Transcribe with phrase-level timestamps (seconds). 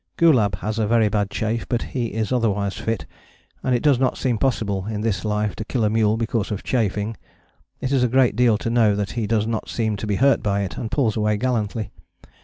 [0.17, 3.05] Gulab has a very bad chafe, but he is otherwise fit
[3.61, 6.63] and it does not seem possible in this life to kill a mule because of
[6.63, 7.15] chafing.
[7.81, 10.41] It is a great deal to know that he does not seem to be hurt
[10.41, 11.91] by it, and pulls away gallantly.